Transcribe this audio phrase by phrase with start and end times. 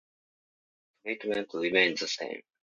[1.03, 2.41] Treatment remained the same.